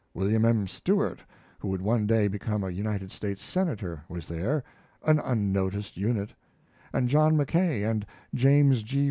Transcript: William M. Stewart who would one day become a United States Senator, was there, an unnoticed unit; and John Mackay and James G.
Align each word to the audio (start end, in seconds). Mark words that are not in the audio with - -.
William 0.15 0.45
M. 0.45 0.65
Stewart 0.67 1.19
who 1.59 1.67
would 1.67 1.81
one 1.83 2.07
day 2.07 2.27
become 2.27 2.63
a 2.63 2.71
United 2.71 3.11
States 3.11 3.43
Senator, 3.43 4.01
was 4.09 4.27
there, 4.27 4.63
an 5.03 5.19
unnoticed 5.19 5.95
unit; 5.95 6.33
and 6.91 7.07
John 7.07 7.37
Mackay 7.37 7.83
and 7.83 8.03
James 8.33 8.81
G. 8.81 8.99